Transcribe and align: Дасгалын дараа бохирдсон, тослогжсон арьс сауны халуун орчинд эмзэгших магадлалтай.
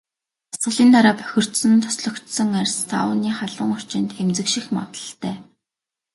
Дасгалын 0.51 0.89
дараа 0.93 1.15
бохирдсон, 1.19 1.73
тослогжсон 1.85 2.49
арьс 2.61 2.75
сауны 2.89 3.29
халуун 3.39 3.71
орчинд 3.77 4.09
эмзэгших 4.21 4.65
магадлалтай. 4.75 5.35